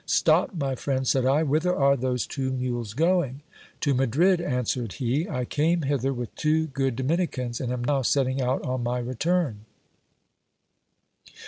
[0.07, 3.41] Stop, my friend, said I, whither are those two mules going?
[3.81, 5.29] To Madrid, answered he.
[5.29, 9.65] I came hither with two good Dominicans, and am now setting out on my return.